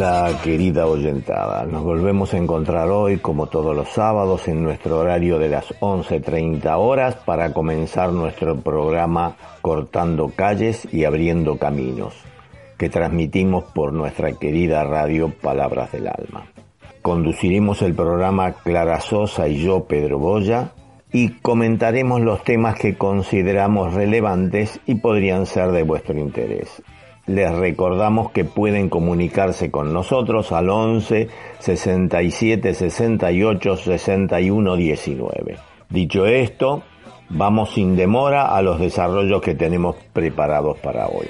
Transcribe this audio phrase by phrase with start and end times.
[0.00, 5.38] Hola querida oyentada, nos volvemos a encontrar hoy como todos los sábados en nuestro horario
[5.38, 12.14] de las 11.30 horas para comenzar nuestro programa Cortando calles y abriendo caminos,
[12.78, 16.46] que transmitimos por nuestra querida radio Palabras del Alma.
[17.02, 20.72] Conduciremos el programa Clara Sosa y yo, Pedro Boya,
[21.12, 26.82] y comentaremos los temas que consideramos relevantes y podrían ser de vuestro interés.
[27.30, 31.28] Les recordamos que pueden comunicarse con nosotros al 11
[31.60, 35.56] 67 68 61 19.
[35.88, 36.82] Dicho esto,
[37.28, 41.28] vamos sin demora a los desarrollos que tenemos preparados para hoy.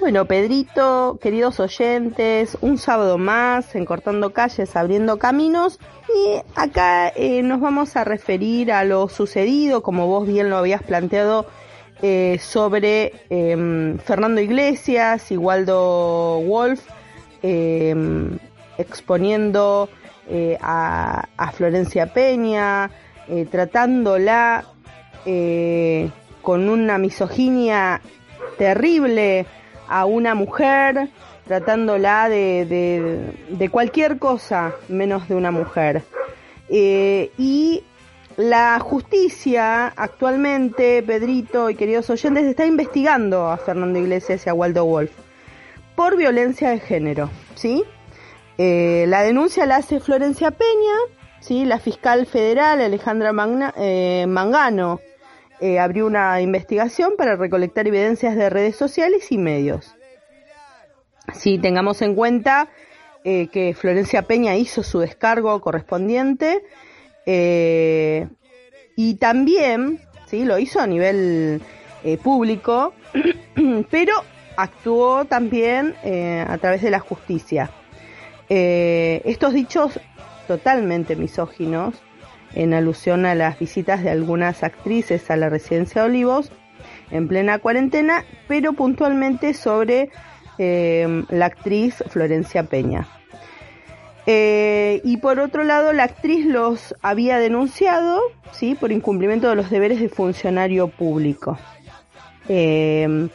[0.00, 5.78] Bueno, Pedrito, queridos oyentes, un sábado más en Cortando Calles, Abriendo Caminos.
[6.08, 10.82] Y acá eh, nos vamos a referir a lo sucedido, como vos bien lo habías
[10.82, 11.44] planteado,
[12.00, 16.80] eh, sobre eh, Fernando Iglesias y Waldo Wolf
[17.42, 17.94] eh,
[18.78, 19.90] exponiendo
[20.30, 22.90] eh, a, a Florencia Peña,
[23.28, 24.64] eh, tratándola
[26.40, 28.00] con una misoginia
[28.56, 29.44] terrible
[29.90, 31.10] a una mujer,
[31.46, 36.02] tratándola de, de, cualquier cosa menos de una mujer.
[36.68, 37.82] Eh, y
[38.36, 44.84] la justicia actualmente, Pedrito y queridos oyentes, está investigando a Fernando Iglesias y a Waldo
[44.84, 45.10] Wolf
[45.96, 47.84] por violencia de género, ¿sí?
[48.56, 50.94] Eh, la denuncia la hace Florencia Peña,
[51.40, 51.64] ¿sí?
[51.64, 55.00] La fiscal federal Alejandra Magna- eh, Mangano
[55.60, 59.94] eh, abrió una investigación para recolectar evidencias de redes sociales y medios.
[61.34, 62.68] Sí, tengamos en cuenta
[63.24, 66.62] eh, que Florencia Peña hizo su descargo correspondiente
[67.26, 68.28] eh,
[68.96, 71.60] y también, sí, lo hizo a nivel
[72.02, 72.92] eh, público,
[73.90, 74.14] pero
[74.56, 77.70] actuó también eh, a través de la justicia.
[78.48, 80.00] Estos dichos
[80.48, 81.94] totalmente misóginos,
[82.54, 86.50] en alusión a las visitas de algunas actrices a la residencia de Olivos
[87.10, 90.10] en plena cuarentena, pero puntualmente sobre
[90.58, 93.08] eh, la actriz Florencia Peña.
[94.26, 98.20] Eh, y por otro lado, la actriz los había denunciado,
[98.52, 101.58] sí, por incumplimiento de los deberes de funcionario público.
[102.48, 103.28] Eh,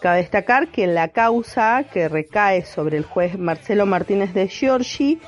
[0.00, 5.18] cabe destacar que la causa que recae sobre el juez Marcelo Martínez de Giorgi,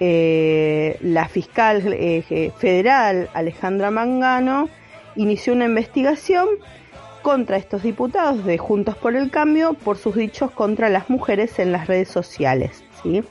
[0.00, 4.68] eh, la fiscal eh, federal Alejandra Mangano
[5.16, 6.48] inició una investigación
[7.22, 11.72] contra estos diputados de Juntos por el Cambio por sus dichos contra las mujeres en
[11.72, 13.22] las redes sociales, ¿sí?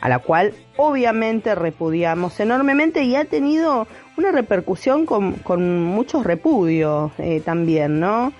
[0.00, 7.12] a la cual obviamente repudiamos enormemente y ha tenido una repercusión con, con muchos repudios
[7.18, 8.32] eh, también, ¿no?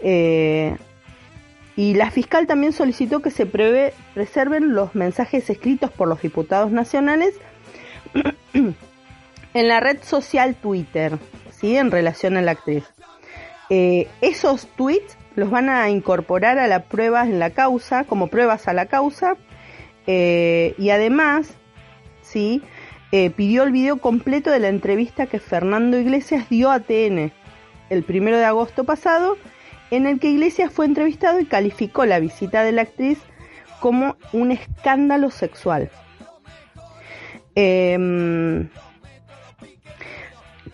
[0.00, 0.76] Eh,
[1.76, 7.34] y la fiscal también solicitó que se preserven los mensajes escritos por los diputados nacionales
[8.52, 11.18] en la red social Twitter,
[11.50, 11.76] ¿sí?
[11.76, 12.84] En relación a la actriz.
[13.70, 18.68] Eh, esos tweets los van a incorporar a la prueba en la causa, como pruebas
[18.68, 19.36] a la causa,
[20.06, 21.54] eh, y además,
[22.20, 22.62] ¿sí?
[23.12, 27.32] Eh, pidió el video completo de la entrevista que Fernando Iglesias dio a TN
[27.90, 29.36] el primero de agosto pasado,
[29.92, 33.18] en el que Iglesias fue entrevistado y calificó la visita de la actriz
[33.78, 35.90] como un escándalo sexual.
[37.54, 38.70] Em,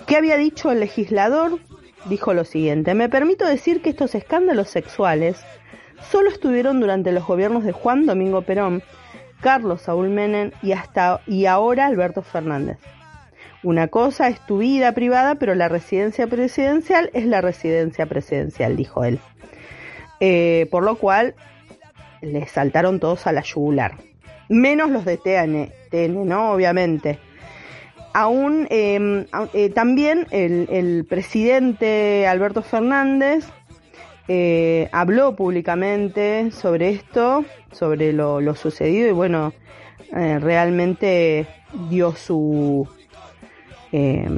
[0.06, 1.58] ¿Qué había dicho el legislador?
[2.04, 5.44] Dijo lo siguiente, me permito decir que estos escándalos sexuales
[6.12, 8.84] solo estuvieron durante los gobiernos de Juan Domingo Perón,
[9.40, 12.78] Carlos Saúl Menem y hasta y ahora Alberto Fernández.
[13.64, 19.04] Una cosa es tu vida privada, pero la residencia presidencial es la residencia presidencial, dijo
[19.04, 19.18] él.
[20.20, 21.34] Eh, por lo cual
[22.22, 23.96] le saltaron todos a la yugular.
[24.48, 26.52] Menos los de TN, TN ¿no?
[26.52, 27.18] Obviamente.
[28.14, 28.66] Aún
[29.32, 33.44] a- eh, también el, presidente Alberto Fernández
[34.28, 39.52] eh, habló públicamente sobre esto, sobre lo, sucedido y bueno,
[40.10, 41.46] realmente
[41.90, 42.88] dio su
[43.92, 44.28] eh,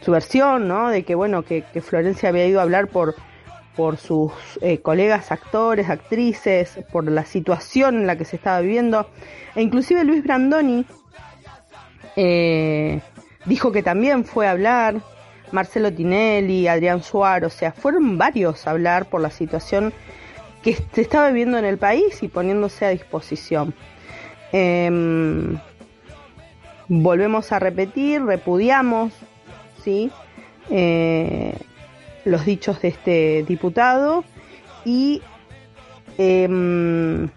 [0.00, 0.90] su versión, ¿no?
[0.90, 3.14] De que bueno que, Florencia había ido a hablar por
[3.76, 9.10] por sus eh, colegas actores, actrices, por la situación en la que se estaba viviendo.
[9.56, 10.86] E inclusive Luis Brandoni
[12.14, 13.00] eh,
[13.46, 15.02] dijo que también fue a hablar,
[15.50, 19.92] Marcelo Tinelli, Adrián Suárez, o sea, fueron varios a hablar por la situación
[20.62, 23.74] que se estaba viviendo en el país y poniéndose a disposición.
[24.52, 25.58] Em,
[26.88, 29.12] volvemos a repetir, repudiamos,
[29.82, 30.10] ¿sí?
[30.70, 31.56] Eh,
[32.24, 34.24] los dichos de este diputado
[34.84, 35.22] y
[36.16, 37.28] em,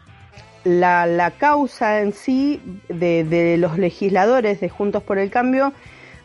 [0.63, 5.73] la, causa en sí de, los legisladores de Juntos por el Cambio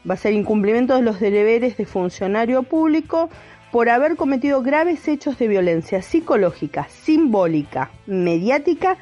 [0.09, 3.31] va a ser incumplimiento de los deberes de funcionario público
[3.71, 8.97] por haber cometido graves hechos de violencia psicológica, simbólica, mediática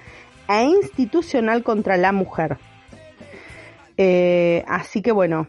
[0.49, 2.58] e institucional contra la mujer.
[4.02, 5.47] Eh, así que bueno,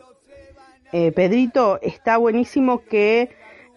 [0.91, 3.29] eh, Pedrito, está buenísimo que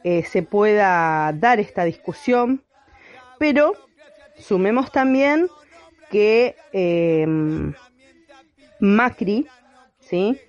[0.02, 2.64] eh, se pueda dar esta discusión,
[3.38, 3.74] pero
[4.36, 5.46] sumemos también
[6.10, 6.56] que
[8.80, 9.46] Macri,
[10.00, 10.40] ¿sí?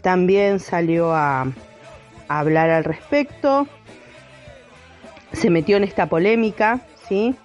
[0.00, 3.66] también salió a, a, hablar al respecto,
[5.34, 7.36] se metió en esta polémica, ¿sí?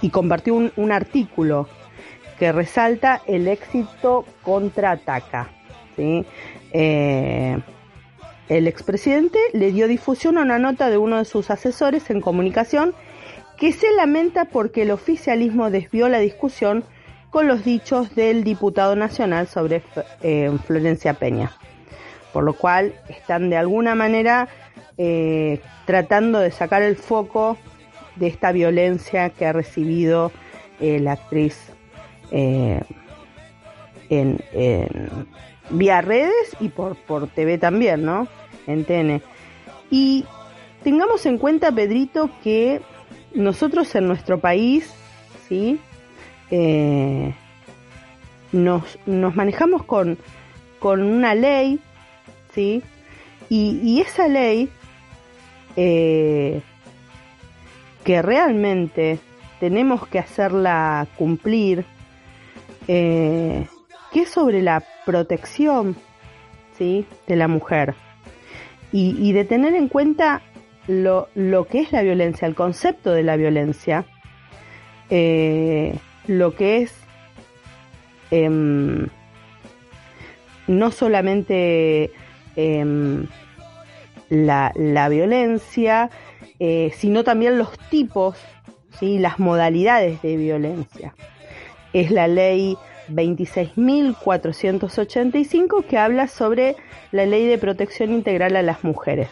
[0.00, 1.68] y compartió un, un artículo
[2.38, 5.50] que resalta el éxito contraataca.
[5.96, 6.24] ¿sí?
[6.72, 7.58] Eh,
[8.48, 12.94] el expresidente le dio difusión a una nota de uno de sus asesores en comunicación
[13.56, 16.84] que se lamenta porque el oficialismo desvió la discusión
[17.30, 19.82] con los dichos del diputado nacional sobre
[20.22, 21.52] eh, Florencia Peña.
[22.32, 24.48] Por lo cual están de alguna manera
[24.98, 27.56] eh, tratando de sacar el foco
[28.16, 30.32] de esta violencia que ha recibido
[30.78, 31.75] la actriz
[32.30, 32.80] eh,
[34.08, 34.38] en,
[35.70, 38.28] vía redes y por, por TV también, ¿no?
[38.66, 39.22] En TN.
[39.90, 40.24] Y
[40.82, 42.80] tengamos en cuenta, Pedrito, que
[43.34, 44.92] nosotros en nuestro país,
[45.48, 45.78] ¿sí?
[46.50, 47.34] Eh,
[48.52, 50.18] nos, nos manejamos con,
[50.78, 51.80] con una ley,
[52.54, 52.82] ¿sí?
[53.48, 54.68] Y, esa ley
[55.76, 56.60] eh,
[58.04, 59.20] que realmente
[59.60, 61.84] tenemos que hacerla cumplir,
[62.88, 63.66] eh,
[64.12, 65.96] que es sobre la protección
[66.78, 67.06] ¿sí?
[67.26, 67.94] de la mujer
[68.92, 70.40] y, de tener en cuenta
[70.86, 74.06] lo, lo, que es la violencia, el concepto de la violencia,
[75.10, 76.94] eh, lo que es
[78.30, 79.08] em,
[80.66, 82.10] no solamente
[82.54, 83.26] em,
[84.30, 86.08] la, la, violencia,
[86.58, 88.38] eh, sino también los tipos,
[88.98, 89.18] ¿sí?
[89.18, 91.14] las modalidades de violencia
[92.00, 92.76] es la ley
[93.08, 96.76] 26.485 que habla sobre
[97.10, 99.30] la ley de protección integral a las mujeres.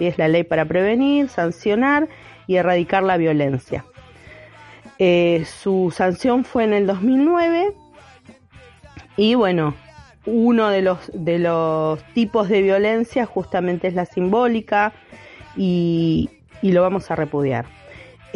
[0.00, 2.08] Es la ley para prevenir, sancionar
[2.46, 3.84] y erradicar la violencia.
[4.98, 7.74] Eh, su sanción fue en el 2009
[9.18, 9.74] y bueno,
[10.24, 14.94] uno de los, de los tipos de violencia justamente es la simbólica
[15.54, 16.30] y
[16.62, 17.75] lo vamos a repudiar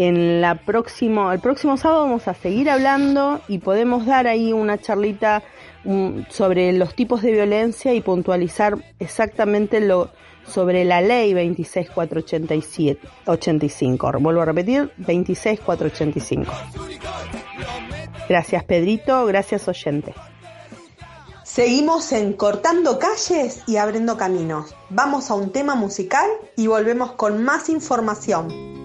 [0.00, 4.78] en la próximo, el próximo sábado vamos a seguir hablando y podemos dar ahí una
[4.78, 5.42] charlita
[5.84, 10.10] um, sobre los tipos de violencia y puntualizar exactamente lo
[10.46, 14.12] sobre la ley 26485.
[14.20, 16.50] Vuelvo a repetir, 26485.
[18.26, 20.14] Gracias Pedrito, gracias oyentes.
[21.44, 24.74] Seguimos en Cortando Calles y Abriendo Caminos.
[24.88, 28.79] Vamos a un tema musical y volvemos con más información.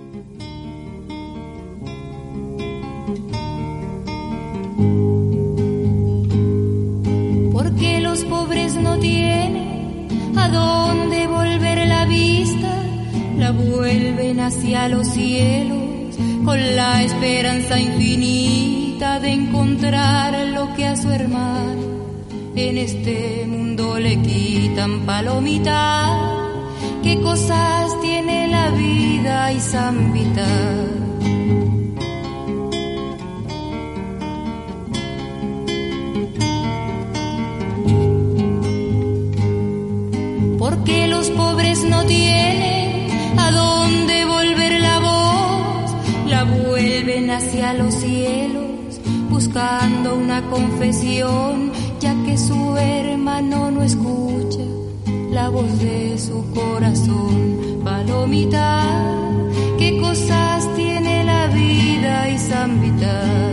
[8.76, 12.84] No tienen a dónde volver la vista,
[13.38, 21.10] la vuelven hacia los cielos con la esperanza infinita de encontrar lo que a su
[21.10, 21.82] hermano
[22.56, 26.08] en este mundo le quitan palomita.
[27.04, 30.48] ¿Qué cosas tiene la vida y zambita?
[40.86, 43.08] Porque los pobres no tienen
[43.40, 45.96] a dónde volver la voz,
[46.28, 54.62] la vuelven hacia los cielos buscando una confesión, ya que su hermano no escucha
[55.32, 57.82] la voz de su corazón.
[57.84, 58.84] Palomita,
[59.80, 63.45] qué cosas tiene la vida y zambita.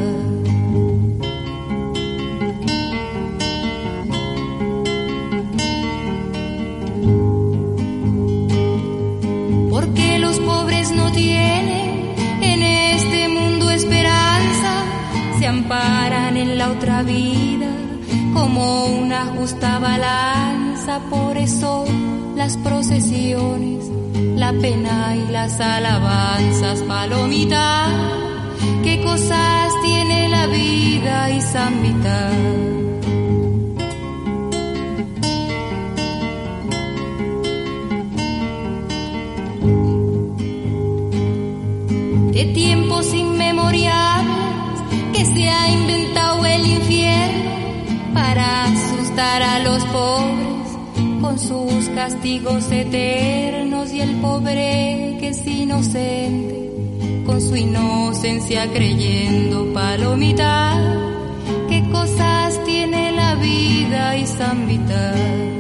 [18.63, 21.85] Una justa balanza, por eso
[22.37, 23.91] las procesiones,
[24.37, 27.89] la pena y las alabanzas, palomita,
[28.83, 32.73] qué cosas tiene la vida y San Vital.
[42.33, 44.81] de tiempos inmemoriales
[45.13, 47.42] que se ha inventado el infierno
[48.13, 56.71] para asustar a los pobres con sus castigos eternos y el pobre que es inocente
[57.25, 60.79] con su inocencia creyendo palomita
[61.69, 65.53] qué cosas tiene la vida y San Vital.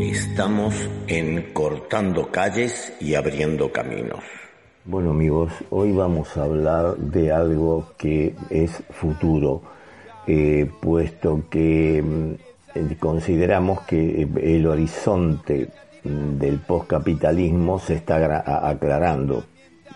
[0.00, 0.74] Estamos
[1.06, 4.43] en Cortando Calles y Abriendo Caminos.
[4.86, 9.62] Bueno amigos, hoy vamos a hablar de algo que es futuro,
[10.26, 15.70] eh, puesto que mm, consideramos que el horizonte
[16.04, 19.44] mm, del postcapitalismo se está aclarando.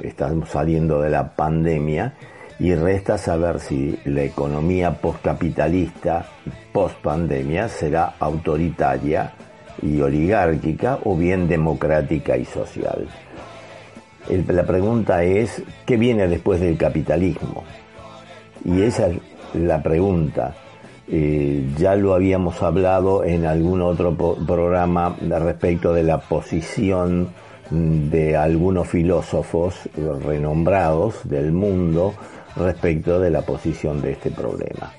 [0.00, 2.14] Estamos saliendo de la pandemia
[2.58, 6.24] y resta saber si la economía postcapitalista,
[6.72, 9.34] post-pandemia, será autoritaria
[9.82, 13.06] y oligárquica o bien democrática y social.
[14.28, 17.64] La pregunta es, ¿qué viene después del capitalismo?
[18.64, 19.18] Y esa es
[19.54, 20.54] la pregunta.
[21.10, 27.28] Eh, ya lo habíamos hablado en algún otro programa respecto de la posición
[27.70, 29.88] de algunos filósofos
[30.24, 32.14] renombrados del mundo
[32.56, 34.92] respecto de la posición de este problema.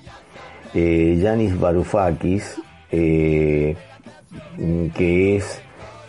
[0.74, 2.60] Eh, Yanis Varoufakis
[2.92, 3.76] eh,
[4.96, 5.62] que es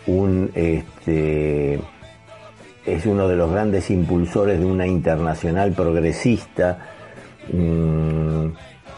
[0.07, 1.79] un este,
[2.85, 6.77] es uno de los grandes impulsores de una internacional progresista
[7.51, 8.45] mm,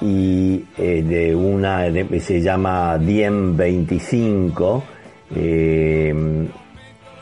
[0.02, 1.86] y eh, de una
[2.20, 4.84] se llama Diem 25
[5.36, 6.48] eh,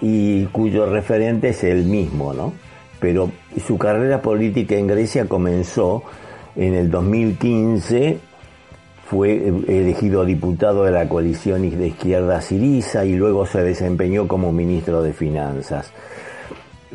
[0.01, 2.53] y cuyo referente es el mismo, ¿no?
[3.00, 3.32] Pero
[3.65, 6.03] su carrera política en Grecia comenzó
[6.56, 8.20] en el 2015
[9.12, 15.03] fue elegido diputado de la coalición de izquierda Siriza y luego se desempeñó como ministro
[15.03, 15.91] de Finanzas.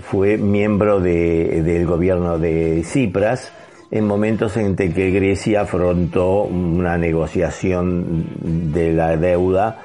[0.00, 3.52] Fue miembro del gobierno de Cipras
[3.90, 8.26] en momentos en que Grecia afrontó una negociación
[8.72, 9.80] de la deuda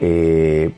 [0.00, 0.70] eh,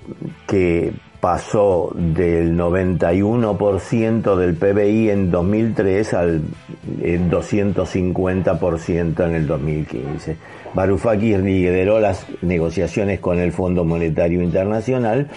[0.46, 0.92] que
[1.24, 6.42] pasó del 91% del PBI en 2003 al
[7.00, 10.36] 250% en el 2015.
[10.74, 15.30] Varoufakis lideró las negociaciones con el Fondo Monetario Internacional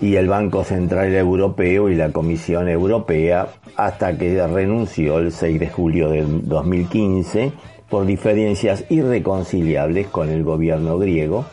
[0.00, 5.68] y el Banco Central Europeo y la Comisión Europea hasta que renunció el 6 de
[5.68, 7.52] julio del 2015
[7.88, 11.46] por diferencias irreconciliables con el gobierno griego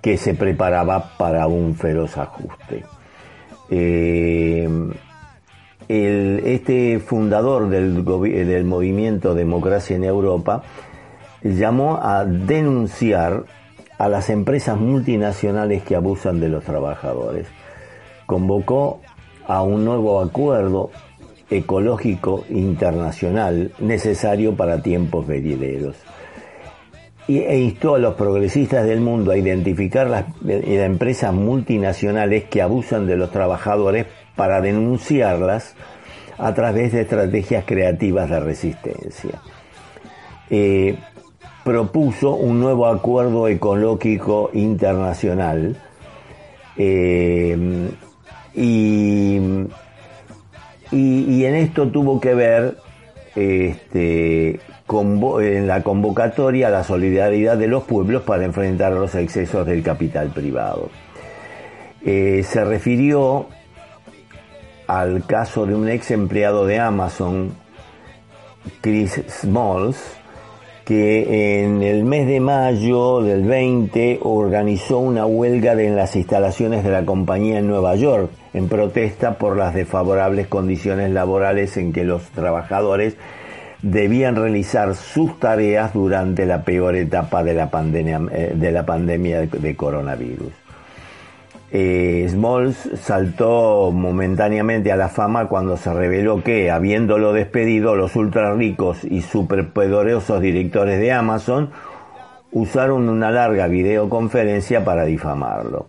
[0.00, 2.84] que se preparaba para un feroz ajuste.
[3.70, 4.68] Eh,
[5.88, 10.62] este fundador del, del movimiento Democracia en Europa
[11.42, 13.44] llamó a denunciar
[13.98, 17.46] a las empresas multinacionales que abusan de los trabajadores.
[18.26, 19.00] Convocó
[19.46, 20.90] a un nuevo acuerdo
[21.50, 25.96] ecológico internacional necesario para tiempos venideros
[27.28, 33.16] e instó a los progresistas del mundo a identificar las, empresas multinacionales que abusan de
[33.16, 35.74] los trabajadores para denunciarlas
[36.38, 39.42] a través de estrategias creativas de resistencia.
[40.50, 40.96] Eh,
[41.66, 45.76] propuso un nuevo acuerdo ecológico internacional
[46.76, 47.90] eh,
[48.54, 49.36] y,
[50.92, 52.76] en esto tuvo que ver
[53.34, 59.82] este, en la convocatoria a la solidaridad de los pueblos para enfrentar los excesos del
[59.82, 60.88] capital privado.
[62.04, 63.48] Eh, se refirió
[64.86, 67.56] al caso de un ex empleado de Amazon,
[68.80, 70.16] Chris Smalls,
[70.86, 76.92] que en el mes de mayo del 20 organizó una huelga en las instalaciones de
[76.92, 82.22] la compañía en Nueva York en protesta por las desfavorables condiciones laborales en que los
[82.30, 83.16] trabajadores
[83.82, 89.40] debían realizar sus tareas durante la peor etapa de la pandemia eh, de, la pandemia
[89.40, 90.65] de coronavirus.
[91.72, 98.54] Eh, Smalls saltó momentáneamente a la fama cuando se reveló que, habiéndolo despedido, los ultra
[98.54, 101.70] ricos y superpoderosos directores de Amazon
[102.52, 105.88] usaron una larga videoconferencia para difamarlo.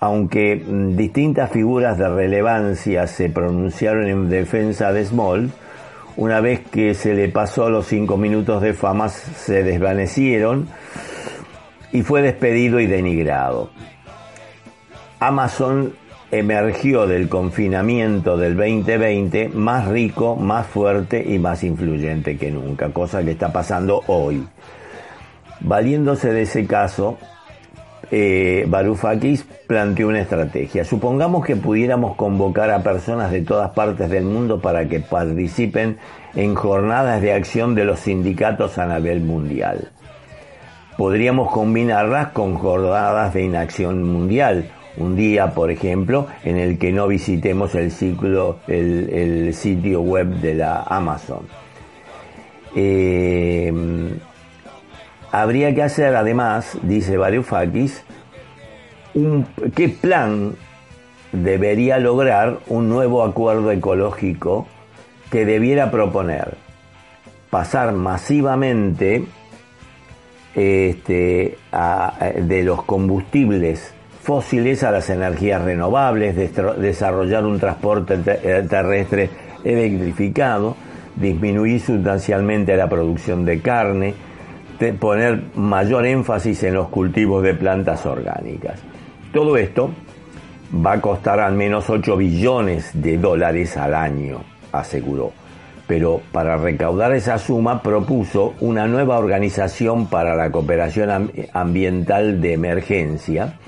[0.00, 5.50] aunque mm, distintas figuras de relevancia se pronunciaron en defensa de Small,
[6.16, 10.68] una vez que se le pasó los cinco minutos de fama se desvanecieron
[11.90, 13.70] y fue despedido y denigrado.
[15.26, 15.94] Amazon
[16.30, 23.24] emergió del confinamiento del 2020 más rico, más fuerte y más influyente que nunca, cosa
[23.24, 24.46] que está pasando hoy.
[25.60, 27.16] Valiéndose de ese caso,
[28.10, 30.84] eh, Varoufakis planteó una estrategia.
[30.84, 35.96] Supongamos que pudiéramos convocar a personas de todas partes del mundo para que participen
[36.34, 39.90] en jornadas de acción de los sindicatos a nivel mundial.
[40.98, 44.68] Podríamos combinarlas con jornadas de inacción mundial.
[44.96, 50.54] Un día, por ejemplo, en el que no visitemos el, ciclo, el, sitio web de
[50.54, 51.46] la Amazon.
[52.76, 53.72] Eh,
[55.32, 58.04] habría que hacer además, dice Varoufakis,
[59.14, 60.54] un, qué plan
[61.32, 64.68] debería lograr un nuevo acuerdo ecológico
[65.30, 66.56] que debiera proponer
[67.50, 69.24] pasar masivamente
[70.56, 71.56] este,
[72.36, 73.93] de los combustibles
[74.24, 79.28] fósiles a las energías renovables, desarrollar un transporte eh, terrestre
[79.62, 80.76] electrificado,
[81.14, 84.14] disminuir sustancialmente la producción de carne,
[84.98, 88.80] poner mayor énfasis en los cultivos de plantas orgánicas.
[89.30, 89.90] Todo esto
[90.74, 94.40] va a costar al menos 8 billones de dólares al año,
[94.72, 95.32] aseguró.
[95.86, 103.58] Pero para recaudar esa suma propuso una nueva organización para la cooperación ambiental de emergencia,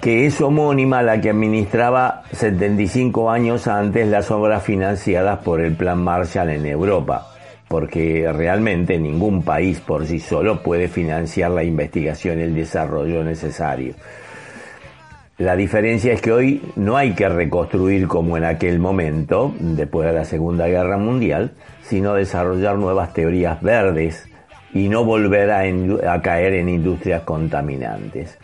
[0.00, 5.74] que es homónima a la que administraba 75 años antes las obras financiadas por el
[5.74, 7.32] Plan Marshall en Europa
[7.68, 13.94] porque realmente ningún país por sí solo puede financiar la investigación y el desarrollo necesario.
[15.38, 20.14] La diferencia es que hoy no hay que reconstruir como en aquel momento, después de
[20.14, 24.26] la Segunda Guerra Mundial, sino desarrollar nuevas teorías verdes
[24.72, 28.38] y no volver a, caer en industrias contaminantes.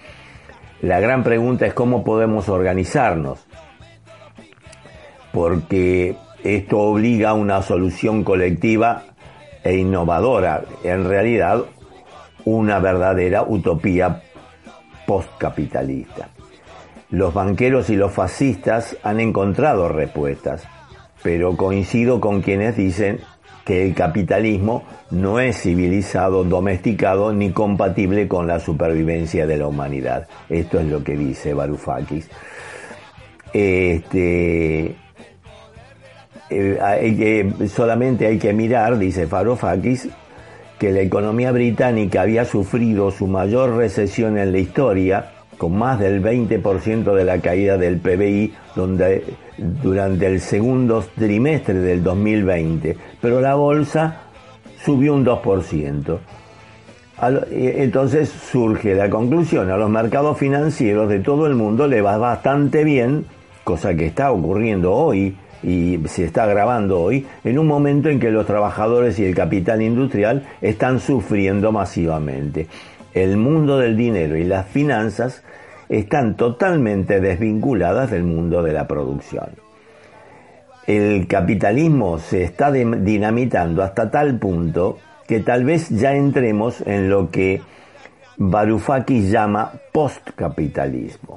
[0.82, 3.46] La gran pregunta es cómo podemos organizarnos,
[5.32, 9.04] porque esto obliga a una solución colectiva
[9.62, 11.62] e innovadora, en realidad
[12.44, 14.22] una verdadera utopía
[15.06, 16.30] postcapitalista.
[17.10, 20.66] Los banqueros y los fascistas han encontrado respuestas,
[21.22, 23.20] pero coincido con quienes dicen
[23.64, 30.28] que el capitalismo no es civilizado, domesticado ni compatible con la supervivencia de la humanidad.
[30.48, 32.28] Esto es lo que dice Varoufakis.
[33.52, 34.96] Este,
[36.50, 40.08] eh, solamente hay que mirar, dice Farofakis,
[40.78, 45.30] que la economía británica había sufrido su mayor recesión en la historia,
[45.62, 48.52] con más del 20% de la caída del PBI
[49.56, 54.22] durante el segundo trimestre del 2020, pero la bolsa
[54.84, 56.18] subió un 2%.
[57.52, 62.18] Eh, entonces surge la conclusión, a los mercados financieros de todo el mundo le va
[62.18, 63.24] bastante bien,
[63.62, 68.32] cosa que está ocurriendo hoy y se está grabando hoy, en un momento en que
[68.32, 72.66] los trabajadores y el capital industrial están sufriendo masivamente.
[73.14, 75.42] El mundo del dinero y las finanzas
[75.88, 79.50] están totalmente desvinculadas del mundo de la producción.
[80.86, 84.98] El capitalismo se está dinamitando hasta tal punto
[85.28, 87.60] que tal vez ya entremos en lo que
[88.38, 91.36] Varoufakis llama postcapitalismo.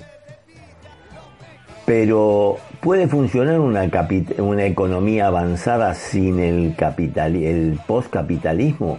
[1.85, 3.88] Pero ¿puede funcionar una,
[4.39, 8.97] una economía avanzada sin el, capital el postcapitalismo?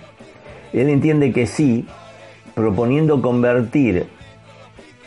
[0.72, 1.86] Él entiende que sí,
[2.56, 4.06] proponiendo convertir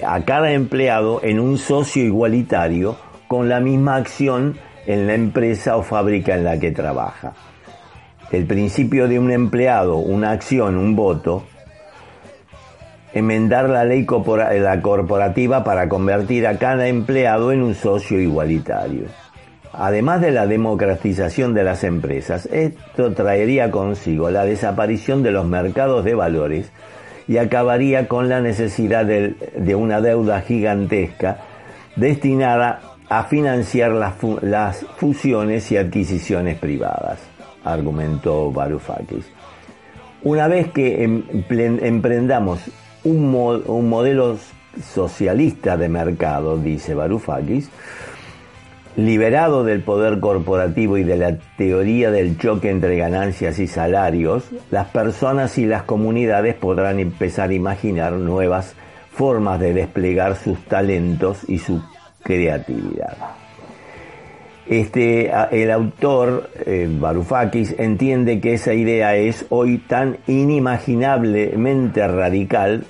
[0.05, 2.95] a cada empleado en un socio igualitario
[3.27, 7.33] con la misma acción en la empresa o fábrica en la que trabaja.
[8.31, 11.43] El principio de un empleado, una acción, un voto,
[13.13, 19.05] enmendar la ley corporativa para convertir a cada empleado en un socio igualitario.
[19.73, 26.05] Además de la democratización de las empresas, esto traería consigo la desaparición de los mercados
[26.05, 26.71] de valores
[27.29, 31.37] y acabaría con la necesidad de, una deuda gigantesca
[31.95, 37.19] destinada a financiar las, fusiones y adquisiciones privadas,
[37.63, 39.31] argumentó Varoufakis.
[40.23, 42.61] Una vez que em, emprendamos
[43.03, 43.29] un,
[43.87, 44.39] modelo
[44.91, 47.69] socialista de mercado, dice Varoufakis,
[49.05, 54.87] liberado del poder corporativo y de la teoría del choque entre ganancias y salarios, las
[54.87, 58.75] personas y las comunidades podrán empezar a imaginar nuevas
[59.11, 61.81] formas de desplegar sus talentos y su
[62.23, 63.17] creatividad.
[64.65, 72.85] Este, el autor eh, Varoufakis entiende que esa idea es hoy tan inimaginablemente radical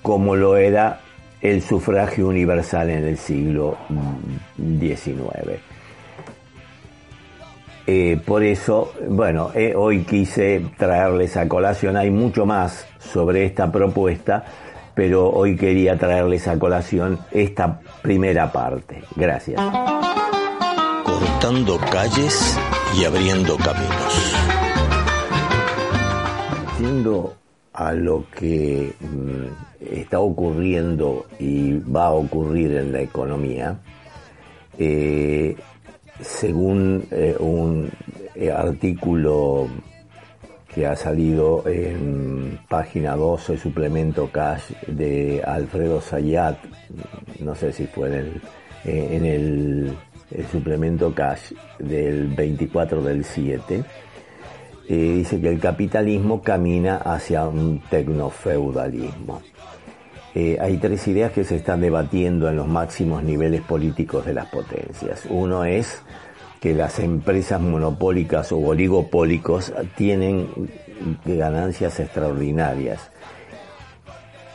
[0.00, 1.00] como lo era
[1.44, 3.76] el sufragio universal en el siglo
[4.56, 5.60] XIX.
[7.86, 13.70] Eh, por eso, bueno, eh, hoy quise traerles a colación, hay mucho más sobre esta
[13.70, 14.44] propuesta,
[14.94, 19.02] pero hoy quería traerles a colación esta primera parte.
[19.14, 19.60] Gracias
[21.04, 22.58] cortando calles
[22.98, 24.34] y abriendo caminos.
[26.80, 27.34] Yendo
[27.74, 33.78] a lo que mm, está ocurriendo y va a ocurrir en la economía,
[34.78, 35.56] eh,
[36.20, 37.90] según eh, un
[38.34, 39.68] eh, artículo
[40.72, 46.58] que ha salido en página 12, suplemento cash de Alfredo Sayat,
[47.40, 48.40] no sé si fue
[48.84, 49.96] en el,
[50.32, 53.84] el suplemento cash del 24 del 7,
[54.88, 59.40] dice que el capitalismo camina hacia un tecnofeudalismo.
[60.34, 64.46] Eh, hay tres ideas que se están debatiendo en los máximos niveles políticos de las
[64.46, 65.22] potencias.
[65.30, 66.02] Uno es
[66.60, 70.48] que las empresas monopólicas o oligopólicos tienen
[71.24, 73.10] ganancias extraordinarias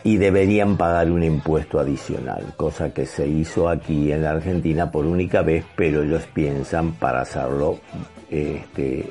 [0.03, 5.05] y deberían pagar un impuesto adicional, cosa que se hizo aquí en la Argentina por
[5.05, 7.79] única vez, pero ellos piensan para hacerlo
[8.29, 9.05] este,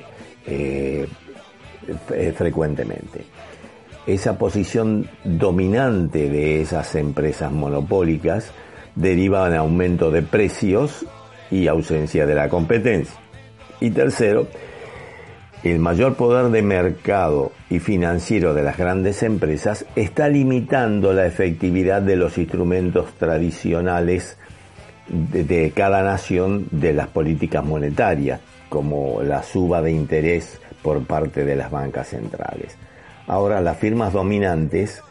[0.48, 1.06] eh,
[2.36, 3.24] frecuentemente.
[4.06, 8.52] Esa posición dominante de esas empresas monopólicas
[8.94, 11.04] deriva en aumento de precios
[11.50, 13.18] y ausencia de la competencia.
[13.80, 14.48] Y tercero,
[15.62, 22.00] el mayor poder de mercado y financiero de las grandes empresas está limitando la efectividad
[22.00, 24.38] de los instrumentos tradicionales
[25.08, 31.56] de, cada nación de las políticas monetarias, como la suba de interés por parte de
[31.56, 32.76] las bancas centrales.
[33.26, 35.02] Ahora las firmas dominantes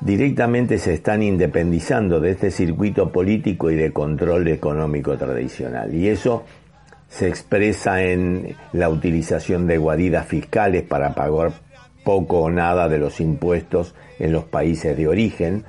[0.00, 5.94] directamente se están independizando de este circuito político y de control económico tradicional.
[5.94, 6.44] Y eso
[7.08, 11.52] se expresa en la utilización de guaridas fiscales para pagar
[12.04, 15.64] poco o nada de los impuestos en los países de origen,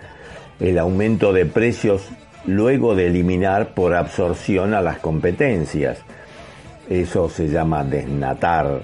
[0.60, 2.10] el aumento de precios
[2.46, 6.00] luego de eliminar por absorción a las competencias.
[6.90, 8.82] Eso se llama desnatar,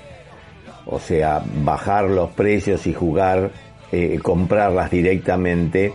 [0.85, 3.51] o sea, bajar los precios y jugar,
[3.91, 5.93] eh, comprarlas directamente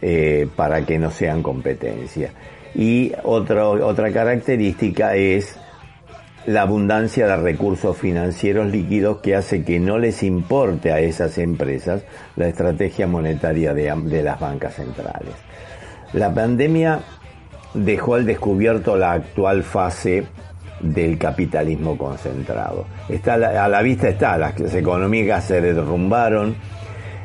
[0.00, 2.32] eh, para que no sean competencia.
[2.74, 5.58] Y otra característica es
[6.48, 12.04] la abundancia de recursos financieros líquidos que hace que no les importe a esas empresas
[12.36, 15.34] la estrategia monetaria de, las bancas centrales.
[16.14, 17.00] La pandemia
[17.74, 20.26] dejó al descubierto la actual fase
[20.80, 22.86] del capitalismo concentrado.
[23.08, 26.56] Está a la vista está, las economías se derrumbaron,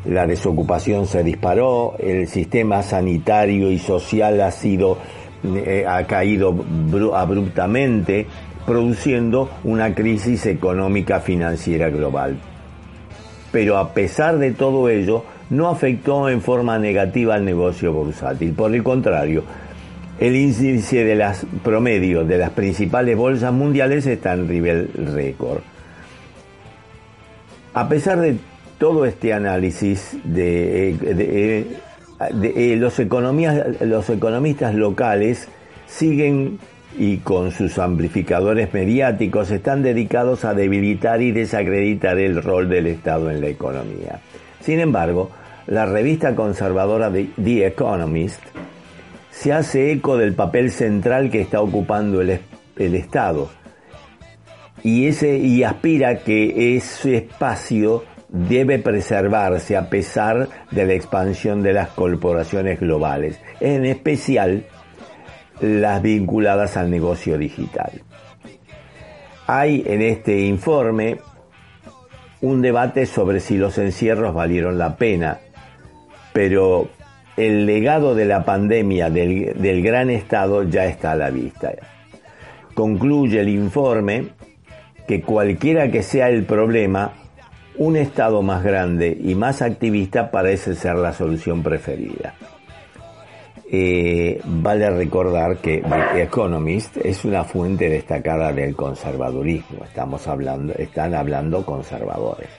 [0.06, 4.98] la desocupación se disparó, el sistema sanitario y social ha sido
[5.44, 6.56] eh, ha caído
[7.14, 8.26] abruptamente,
[8.66, 12.38] produciendo una crisis económica financiera global.
[13.52, 18.54] Pero a pesar de todo ello, no afectó en forma negativa al negocio bursátil.
[18.54, 19.44] Por el contrario,
[20.20, 25.62] el índice de las promedios de las principales bolsas mundiales está en nivel récord.
[27.74, 28.38] A pesar de
[28.78, 31.68] todo este análisis de, eh,
[32.20, 35.48] eh, los, los economistas locales
[35.88, 36.60] siguen
[36.98, 43.32] y con sus amplificadores mediáticos están dedicados a debilitar y desacreditar el rol del Estado
[43.32, 44.20] en la economía.
[44.62, 45.32] Sin embargo,
[45.68, 48.42] la revista conservadora The Economist
[49.34, 52.40] se hace eco del papel central que está ocupando el,
[52.78, 53.50] el Estado
[54.84, 61.74] y, ese, y aspira que ese espacio debe preservarse a pesar de la expansión de
[61.74, 64.66] las corporaciones globales, en especial
[65.62, 68.04] las vinculadas al negocio digital.
[69.48, 71.18] Hay en este informe
[72.42, 75.40] un debate sobre si los encierros valieron la pena,
[76.34, 76.90] pero
[77.38, 81.72] el legado de la pandemia del, gran Estado ya está a la vista.
[82.74, 84.30] Concluye el informe
[85.08, 87.14] que cualquiera que sea el problema,
[87.78, 92.36] un Estado más grande y más activista parece ser la solución preferida.
[93.76, 95.82] Eh, vale recordar que
[96.14, 99.84] The Economist es una fuente destacada del conservadurismo.
[99.86, 102.50] Estamos hablando, están hablando conservadores.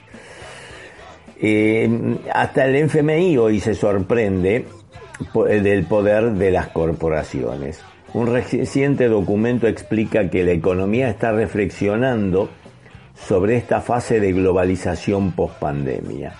[1.41, 4.65] Eh, hasta el FMI hoy se sorprende
[5.33, 7.81] del poder de las corporaciones.
[8.13, 12.49] Un reciente documento explica que la economía está reflexionando
[13.15, 16.33] sobre esta fase de globalización post-pandemia.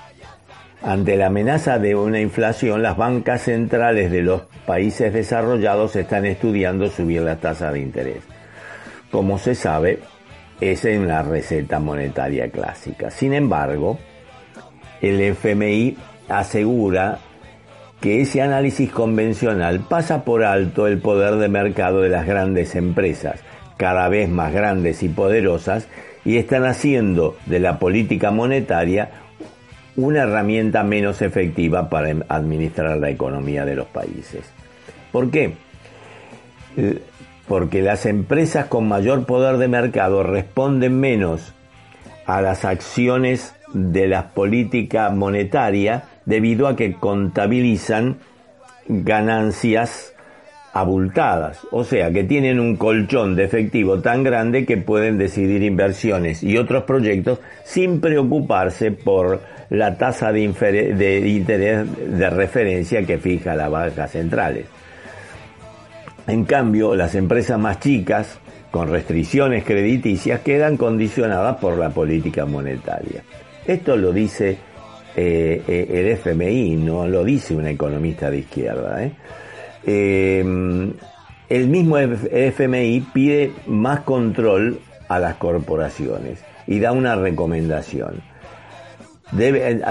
[0.81, 6.89] Ante la amenaza de una inflación, las bancas centrales de los países desarrollados están estudiando
[6.89, 8.23] subir la tasa de interés.
[9.10, 9.99] Como se sabe,
[10.62, 13.10] es en la receta monetaria clásica.
[13.10, 13.97] Sin embargo,
[15.06, 15.98] el FMI
[16.30, 17.20] asegura
[18.02, 23.39] que ese análisis convencional pasa por alto el poder de mercado de las grandes empresas,
[23.78, 25.88] cada vez más grandes y poderosas,
[26.24, 29.12] y están haciendo de la política monetaria
[29.96, 34.44] una herramienta menos efectiva para administrar la economía de los países.
[35.12, 35.54] ¿Por qué?
[37.48, 41.54] Porque las empresas con mayor poder de mercado responden menos
[42.26, 48.18] a las acciones de la política monetaria debido a que contabilizan
[48.88, 50.14] ganancias
[50.72, 56.42] abultadas, o sea que tienen un colchón de efectivo tan grande que pueden decidir inversiones
[56.44, 60.48] y otros proyectos sin preocuparse por la tasa de,
[60.98, 61.86] de interés
[62.18, 64.66] de referencia que fija la banca centrales.
[66.28, 68.40] En cambio, las empresas más chicas,
[68.72, 73.24] con restricciones crediticias, quedan condicionadas por la política monetaria.
[73.67, 74.58] Esto lo dice
[75.15, 79.04] eh, eh, el FMI, no lo dice un economista de izquierda.
[79.04, 79.12] ¿eh?
[81.47, 88.21] el mismo FMI pide más control a las corporaciones y da una recomendación.
[89.32, 89.82] Debe,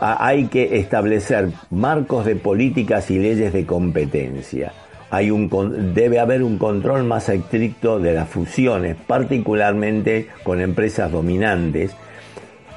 [0.00, 4.72] hay que establecer marcos de políticas y leyes de competencia.
[5.10, 11.94] Hay un, debe haber un control más estricto de las fusiones, particularmente con empresas dominantes,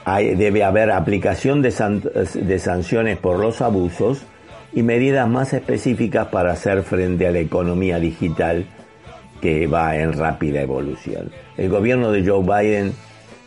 [0.06, 4.24] debe haber aplicación de, sanciones por los abusos
[4.74, 8.66] y medidas más específicas para hacer frente a la economía digital
[9.42, 11.32] que va en rápida evolución.
[11.58, 12.94] El gobierno de Joe Biden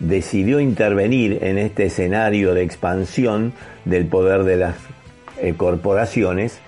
[0.00, 3.52] decidió intervenir en este escenario de expansión
[3.84, 4.76] del poder de las
[5.40, 6.60] eh, corporaciones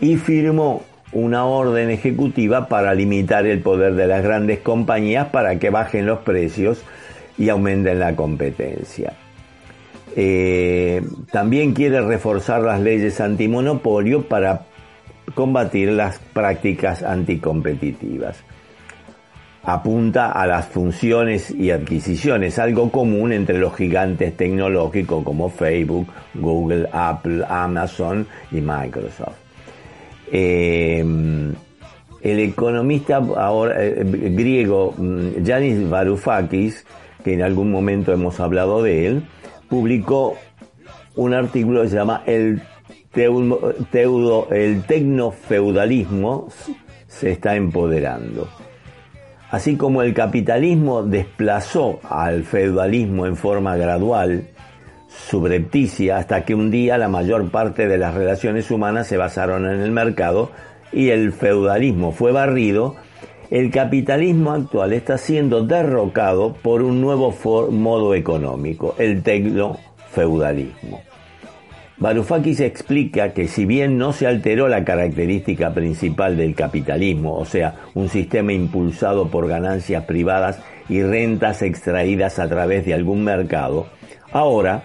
[0.00, 0.82] y firmó
[1.12, 6.18] una orden ejecutiva para limitar el poder de las grandes compañías para que bajen los
[6.20, 6.82] precios
[7.38, 9.14] y aumenten la competencia.
[10.18, 14.62] Eh, también quiere reforzar las leyes antimonopolio para
[15.34, 18.42] combatir las prácticas anticompetitivas.
[19.62, 26.88] Apunta a las funciones y adquisiciones, algo común entre los gigantes tecnológicos como Facebook, Google,
[26.92, 29.36] Apple, Amazon y Microsoft.
[30.32, 31.04] Eh,
[32.22, 33.20] el economista
[33.76, 34.02] eh,
[34.34, 34.94] griego
[35.42, 36.86] Yanis mm, Varoufakis,
[37.22, 39.22] que en algún momento hemos hablado de él,
[39.68, 40.36] publicó
[41.14, 42.62] un artículo que se llama El,
[43.12, 46.48] teudo, el tecnofeudalismo
[47.06, 48.48] se está empoderando.
[49.50, 54.48] Así como el capitalismo desplazó al feudalismo en forma gradual,
[55.08, 59.80] subrepticia, hasta que un día la mayor parte de las relaciones humanas se basaron en
[59.80, 60.50] el mercado
[60.92, 62.96] y el feudalismo fue barrido,
[63.50, 67.34] el capitalismo actual está siendo derrocado por un nuevo
[67.70, 71.00] modo económico, el tecno-feudalismo.
[71.98, 77.74] Varoufakis explica que si bien no se alteró la característica principal del capitalismo, o sea,
[77.94, 83.86] un sistema impulsado por ganancias privadas y rentas extraídas a través de algún mercado,
[84.30, 84.82] ahora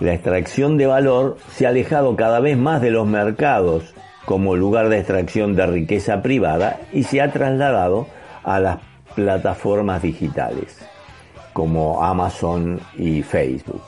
[0.00, 4.88] la extracción de valor se ha alejado cada vez más de los mercados como lugar
[4.88, 8.06] de extracción de riqueza privada y se ha trasladado
[8.42, 8.78] a las
[9.14, 10.78] plataformas digitales
[11.52, 13.80] como Amazon y Facebook,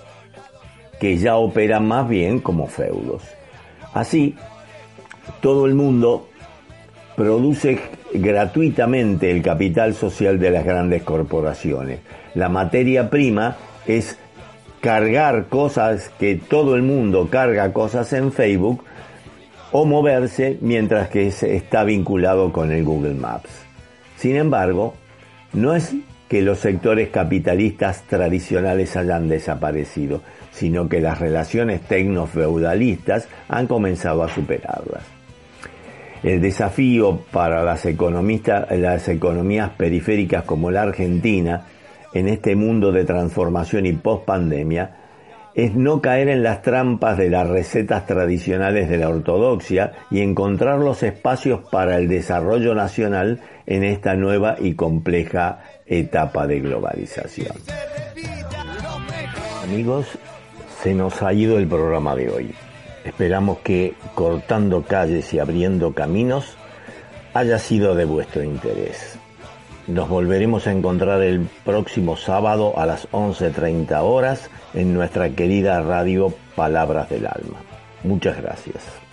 [1.01, 3.22] que ya operan más bien como feudos.
[3.92, 4.37] Así,
[5.40, 6.29] todo el mundo
[7.16, 7.81] produce
[8.14, 12.01] gratuitamente el capital social de las grandes corporaciones.
[12.35, 14.16] La materia prima es
[14.81, 18.85] cargar cosas que todo el mundo carga cosas en Facebook
[19.79, 23.51] o moverse mientras que está vinculado con el Google Maps.
[24.17, 24.95] Sin embargo,
[25.53, 25.93] no es
[26.31, 34.31] que los sectores capitalistas tradicionales hayan desaparecido, sino que las relaciones tecno-feudalistas han comenzado a
[34.31, 35.03] superarlas.
[36.23, 41.67] El desafío para las, las economías periféricas como la Argentina
[42.15, 45.06] en este mundo de transformación y post-pandemia
[45.57, 50.79] es no caer en las trampas de las recetas tradicionales de la ortodoxia y encontrar
[50.79, 57.57] los espacios para el desarrollo nacional en esta nueva y compleja etapa de globalización.
[59.64, 60.07] Amigos,
[60.83, 62.55] se nos ha ido el programa de hoy.
[63.07, 66.55] Esperamos que cortando calles y abriendo caminos
[67.33, 69.15] haya sido de vuestro interés.
[69.87, 76.35] Nos volveremos a encontrar el próximo sábado a las 11.30 horas en nuestra querida radio
[76.57, 77.61] Palabras del Alma.
[78.03, 79.06] Muchas gracias.